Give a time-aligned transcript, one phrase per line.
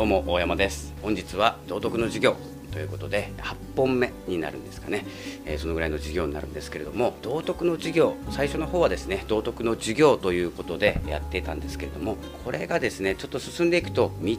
[0.00, 0.94] どうも大山です。
[1.02, 2.34] 本日は道徳の授業
[2.72, 5.04] ということで8本目になるんですかね、
[5.44, 12.16] えー、そのぐらいの授業になるんですけれども道徳の授業最初の方はですね道徳の授業ということでやっていたんですけれども
[12.46, 14.38] これがですねちょっと進んでいくと道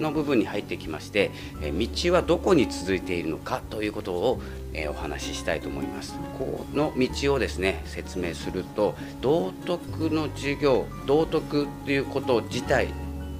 [0.00, 1.30] の部分に入ってきまして、
[1.62, 4.40] え、道はどこに続いているのかということを、
[4.72, 6.18] え、お話ししたいと思います。
[6.38, 12.88] この道をですね説明すると道徳の授業道徳ということ自体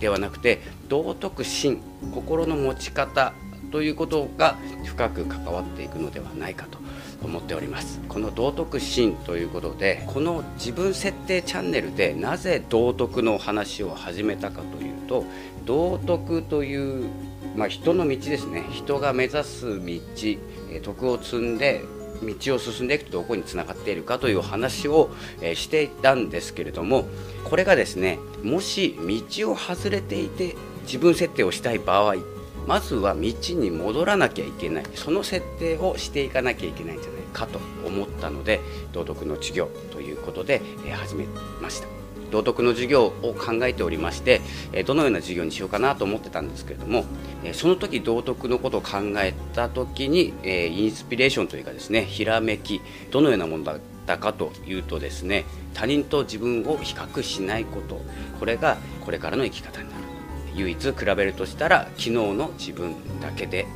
[0.01, 1.81] ではなくて道徳心
[2.13, 3.33] 心の持ち方
[3.71, 6.79] ということが深く関わっていくのではないかと
[7.23, 8.01] 思っております。
[8.09, 15.25] この道徳心ということでこの自分設定チャンネルでなぜ道徳の話を始めたかというと
[15.65, 17.09] 道徳という、
[17.57, 18.65] まあ、人の道ですね。
[18.71, 21.83] 人が目指す道徳を積んで
[22.23, 27.07] 道を進んでいくとどこにつながっているかという話を、えしていたんですけれども
[27.45, 28.99] これがですねもし
[29.31, 32.17] 道を外れていて自分設定をしたい場合
[32.67, 33.21] まずは道
[33.55, 34.85] に戻らなきゃいけない。
[34.95, 38.61] その設定をしていかなきゃいけないんじゃないかと思ったので
[38.93, 41.25] 道徳の授業ということで、え始め
[41.63, 41.98] ました。
[42.31, 44.41] 道徳の授業を考えておりまして
[44.87, 47.05] どのような授業にしようかなと思ってたんですけれども
[47.53, 58.01] その時道徳のことを考えた時にインスピレーションというかですねひらめきどのようなものだったかというとですね他人と自分を比較しないこと
[58.39, 60.09] これがこれからの生き方になる。
[60.59, 63.67] 唯一比べるとしたら昨日の自分だけで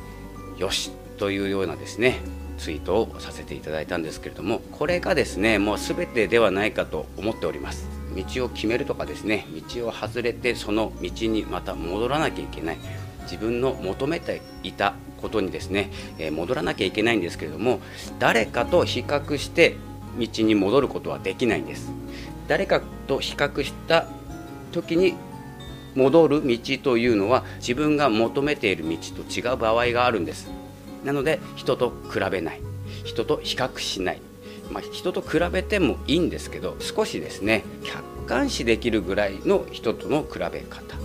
[0.57, 2.19] よしというようなですね
[2.57, 7.92] ツイートをさせていただいたんですけれどもこれがですねもう全てではないかと思っております。
[8.15, 12.77] 道を決めるとかですね道を外れてその道にまた戻らなきゃいけない。
[13.23, 17.79] 自分の求めていたことにですね、え、戻らなきゃいけないんですけれども
[18.19, 19.77] 誰かと比較して
[20.19, 21.91] 道に戻ることはできないんです。
[22.47, 24.07] 誰かと比較した
[24.71, 25.15] 時に
[25.95, 30.49] 戻る道というのは自分が求めている道と違う場合があるんです。
[31.03, 32.61] なので人と比べない。
[33.05, 34.21] 人と比較しない。
[34.71, 40.97] まあ、人と比べてもいいんですけど少しですね客観視できるぐらいの人との比べ方。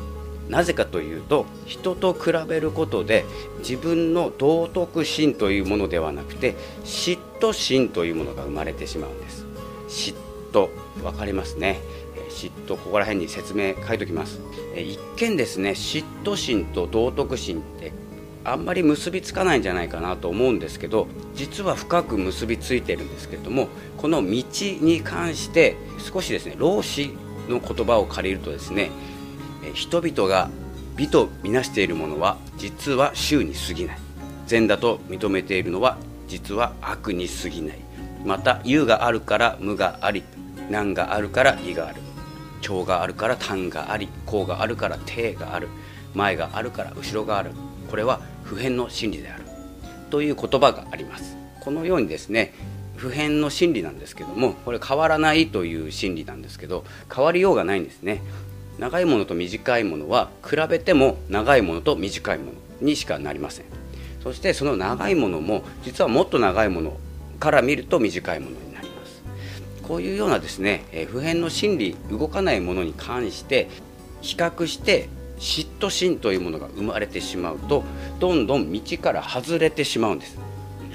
[0.48, 3.26] なぜかというと人と比べることで
[3.58, 6.54] 自分の道徳心というものではなくて
[6.84, 9.44] 嫉妬心というものが生まれてしまうんです。
[9.88, 10.14] 嫉
[10.52, 10.70] 妬
[11.02, 11.80] 分かりますね。
[12.30, 14.40] 嫉妬ここら辺に説明書いておきます。
[14.76, 17.92] 一見ですね嫉妬心と道徳心って
[18.52, 27.10] あんまり結びつかないんじゃないかなと思うんですけど実は深く結びついてるんですけれどもこの道に関して少しですね老子
[27.48, 28.90] の言葉を借りるとですね
[29.74, 30.50] 人々が
[30.98, 33.98] 美とみなしているものは実は衆に過ぎない。
[34.46, 37.78] 善だと認めているのは実は悪に過ぎない。
[38.24, 40.24] また有があるから無があり
[40.70, 42.00] 難があるから義がある。
[42.62, 45.68] 長があるから短があり甲があるから手がある。
[46.14, 47.52] 前があるから後ろがある。
[47.88, 49.44] これは普遍の真理である。
[50.10, 51.36] という言葉があります。
[51.60, 52.54] このようにですね
[52.96, 58.22] 普遍の真理なんですけどもこれ変わらないという真理なんですけど変わりようがないんですね。
[58.78, 63.66] 長いものと短いものは比べても長いものと短いものにしかなりません。
[64.22, 66.96] そしてその長いものも実はもっと長いもの
[67.38, 69.22] から見ると短いものになります。
[69.82, 73.68] こういうようなですね普遍の真理動かないものに関して
[74.22, 75.08] 比較して
[75.38, 77.84] 嫉妬心というものが生まれてしまうと
[78.18, 80.38] どんどん道から外れてしまうんです。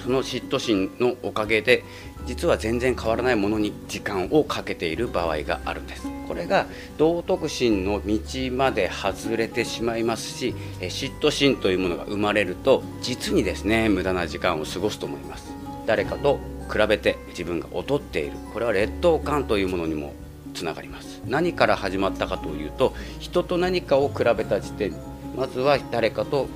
[0.03, 1.83] その嫉妬心のおかげで
[2.25, 6.07] 実は全然変わらないものに時間をかけている場合があるんです。
[6.27, 6.67] これが
[6.97, 8.17] 道徳心の道
[8.51, 15.51] まで外れてしまいますし嫉妬心というものが生まれると実にですね無駄な時間を過ごすと思います。
[15.85, 16.39] 誰かと
[16.71, 18.37] 比べて自分が劣っている。
[18.53, 20.13] これは劣等感というものにも
[20.53, 21.12] つながります。
[21.25, 24.93] 何から始まったかというと人と何かを比べた時点
[25.35, 26.47] まずは誰かと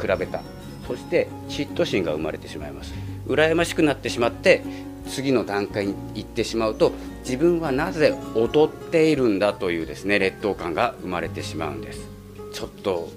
[0.00, 0.42] 比べた。
[0.86, 2.92] そして嫉妬心が生まれてしまいます。
[3.26, 4.62] 羨ましくなってしまって
[5.08, 12.06] 次の段階に行ってしまうと自分はなぜ劣っているんだというですね劣等感が生まれてしまうんです。
[12.52, 13.08] ちょっと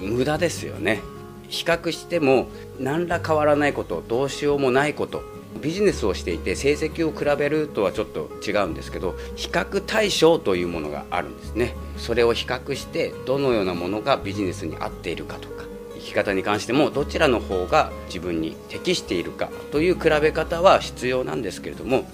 [0.00, 1.00] 無駄ですよね。
[1.48, 2.48] 比較しても
[2.80, 5.22] 何ら変わらないことどうしようもないこと
[5.56, 11.74] ビジネスをしていて成績を比べるとはちょっと違うんですけど比較対象というものがあるんですね。
[11.98, 15.64] それを比較してどのようなものがビジネスに合っているかとか
[15.94, 22.04] 生き方に関してもどちらの方が自分に適しているかという比べ方は必要なんですけれども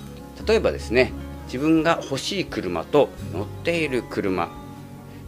[0.46, 1.12] 例えばですね
[1.46, 4.48] 自分が欲しい車と乗っている車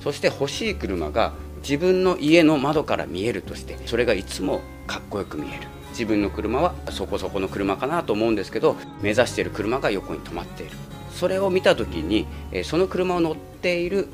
[0.00, 1.32] そして欲しい車が
[1.62, 5.66] 自分の家の窓から見えるとしてそれがいつもかっこよく見える。
[5.94, 10.76] 自分の車はそこそこの車かなと思うんですけど目指している車が横に止まっている。
[11.12, 12.26] それを見た時に
[12.64, 14.08] その車を乗っている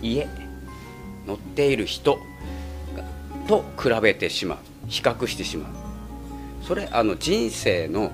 [0.00, 0.26] 家
[1.26, 2.18] 乗っている人
[3.46, 4.58] と比べてしまう。
[4.88, 5.72] 比較してしまう。
[6.66, 8.10] それあの人生の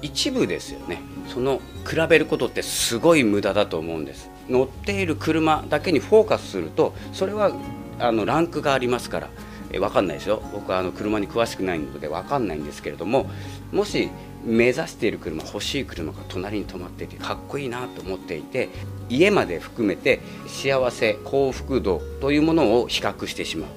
[0.00, 1.02] 一部ですよね。
[1.28, 4.30] その比べることってすごい無駄だと思うんです。
[4.48, 7.52] 乗っている車だけにフォーカスするとそれは
[7.98, 9.28] あのランクがありますから。
[9.72, 13.30] え分かんないですよ僕はあの車に詳しくないので分かんないんですけれども
[13.72, 14.10] もし
[14.44, 18.68] 目指している車欲しい車が隣に止まっていてかっこいいなと思っていて
[19.08, 23.70] 家まで含めて幸せ幸福度というものを比較してしまう。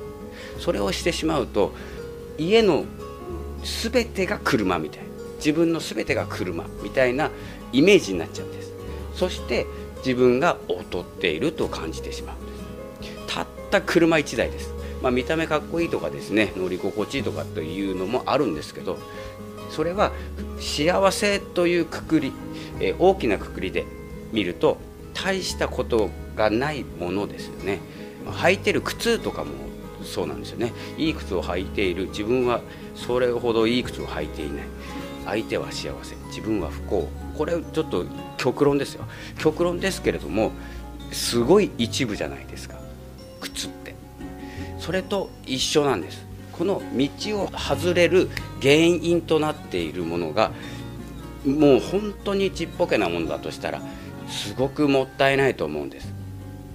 [0.59, 1.73] それをしてしまうと
[2.37, 2.85] 家の
[3.91, 5.05] 全てが車みたいな
[5.37, 7.31] 自分の全てが車みたいな
[7.71, 8.73] イメージになっちゃうんです。
[9.15, 9.65] そして
[9.97, 12.45] 自分が劣っていると感じてしまうん
[13.01, 13.35] です。
[13.35, 14.73] たった車1台です、
[15.03, 18.97] まあ、見た目かっこいいとかですね乗り心地いいとかというのもあるんですけど
[19.69, 20.11] それは
[20.59, 22.31] 幸せというくくり、
[22.79, 23.85] え大きなくくりで
[24.31, 24.77] 見ると
[25.13, 27.79] 大したことがないものですよね。
[28.25, 29.51] 履いてる靴とかも
[30.03, 30.73] そうなんですよね。
[30.97, 32.61] いい靴を履いている自分は
[32.95, 34.65] それほどいい靴を履いていない。
[35.25, 37.09] 相手は幸せ自分は不幸。
[37.35, 38.05] これちょっと
[38.38, 39.05] 極論ですよ。
[39.39, 40.51] 極論ですけれども
[41.11, 42.75] すごい一部じゃないですか。
[43.41, 43.82] 靴って。
[44.83, 46.25] それと一緒なんです。
[46.51, 48.30] この道を外れる
[48.62, 50.51] 原因となっているものが
[51.45, 53.81] もう本当にちっぽけなものだとしたら
[54.27, 56.13] すごくもったいないと思うんです。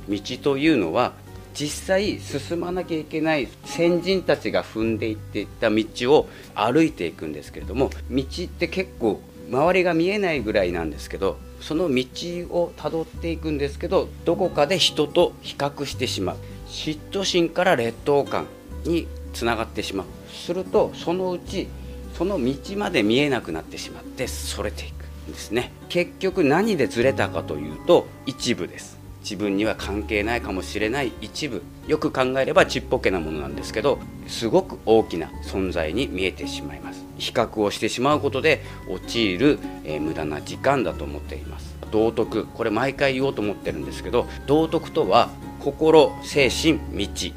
[0.09, 1.13] 道というのは
[1.53, 5.85] 実際進まなきゃいけない先人たちが踏んでいっていった道
[6.15, 9.21] を歩いていくんですけれども道って結構
[9.51, 12.07] 周りが見えないぐらいなんですけどその道
[12.51, 16.37] をたどっていくんですけどどこかで人と比較してしまう。
[16.69, 18.47] 嫉妬心から劣等感
[18.85, 20.07] につながってしまう。
[20.33, 21.69] するとそのうち
[22.15, 25.73] その道まで見えなくなってしまってそれていくんですね。
[25.89, 28.99] 結局何でずれたかというと一部です。
[29.21, 31.63] 自分には関係ないかもしれない一部。
[31.87, 37.05] よく考えればちっぽけなものなんですけどすごく大きな存在に見えてしまいます。
[37.19, 41.77] 比較をしてしまうことで陥る、えー、無駄な時間だと思っています。
[41.91, 42.47] 道徳。
[42.47, 45.31] これ毎回言おうと思ってるんですけど道徳とは
[45.73, 47.33] 心精神道。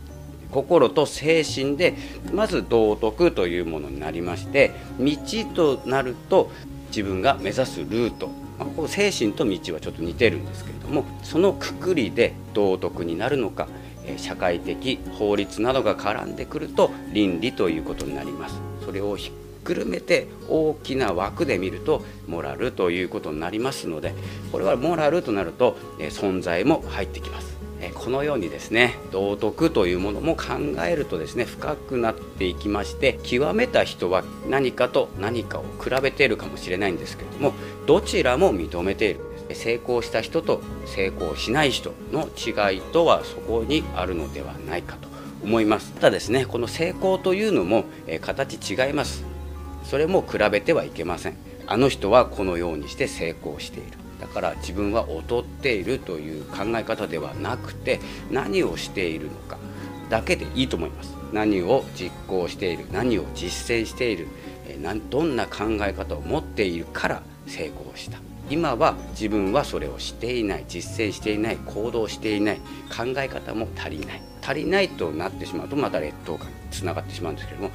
[0.51, 1.95] 心と精神で
[2.33, 5.15] まず道徳というものになりまして道
[5.79, 6.51] となると
[6.87, 8.27] 自分が目指すルート。
[8.59, 13.67] まあ、こ精神と道はちょっと似てるんですけれどもそのくくりで道徳になるのか
[14.17, 18.61] 社会的法律などが絡んでくると倫理ということになります。
[18.85, 19.31] それをひっ
[19.63, 24.13] くるめて大きな枠で見るとモラルということになりますので
[24.51, 27.50] これはモラルとなると存在も入ってきます。
[27.89, 30.53] このようにですね道徳というものも考
[30.85, 37.53] えるとですね深くなっていきまして極めた人は何かと何かを比べているかもしれないんですけれども
[37.87, 45.09] どちらも認めている成功した人と成功しない人の違いとはそこにあるのではないかと
[45.43, 45.93] 思います。
[45.93, 49.23] ただですねこの成功というのも、え形違います。
[49.83, 51.37] それも比べてはいけません。
[51.67, 54.00] あの人はこのようにして成功している。
[54.21, 59.57] だから自分は劣っているという考え方ではなくて何をしているのか
[60.09, 61.13] だけでいいと思います。
[61.33, 64.27] 何を実行している何を実践している
[65.09, 68.19] どんな考え方を持っているから成功した。
[68.50, 72.57] 今は自分はそれをしていない実践していない行動していない
[72.89, 74.22] 考え方も足りない。
[74.41, 77.69] 足りないとなってしまうとまた劣等感につながってしまうんですけども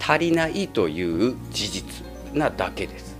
[0.00, 3.16] 足りないという事実なだけです。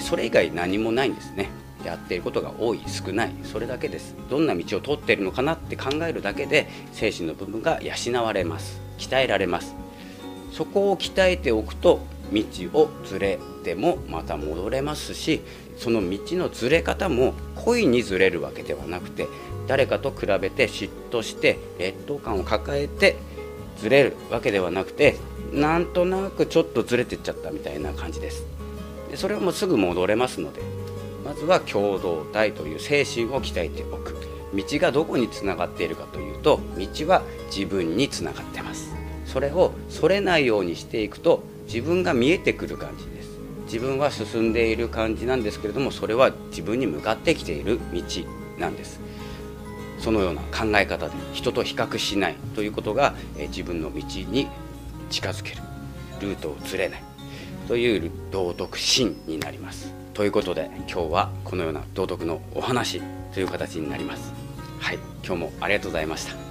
[0.00, 1.48] それ以外何もないんですね。
[1.84, 3.34] やっていることが多い少ない。
[3.44, 4.14] それだけです。
[4.28, 8.80] どんな道を通っているのかなって考えるだけで精神の部分が養われます。
[8.98, 9.74] 鍛えられます。
[10.52, 12.00] そこを鍛えておくと
[12.32, 12.42] 道
[12.74, 15.40] をずれてもまた戻れますし
[15.76, 19.28] その道のずれ方も故意にずれるわけではなくて
[19.66, 23.16] 誰かと比べて嫉妬して劣等感を抱えて
[23.78, 25.16] ずれるわけではなくて
[25.52, 28.44] なんとなくちょっとずれてっちゃったみたいな感じです。
[29.10, 30.60] でそれはもうすぐ戻れますので
[31.28, 34.16] まずは共同体という精神を鍛えておく。
[34.54, 37.20] 道がどこにつながっているかというと道は
[37.54, 38.94] 自分につながってます。
[39.26, 43.28] それをそれないようにしていくと自分が見えてくる感じです。
[43.66, 48.02] 自分は進んでいる感じなんですけれどもそれは自分に向かってきている道
[48.56, 48.98] なんです。
[49.98, 53.14] そのような考え方で人と比較しないということが
[53.48, 54.48] 自分の道に
[55.10, 55.62] 近づける。
[56.22, 57.02] ルートをずれない。
[57.68, 59.92] という道徳心になります。
[60.18, 63.00] ということで今日はこのような道徳のお話
[63.32, 64.32] という形になります。
[64.80, 66.47] はい今日もありがとうございました。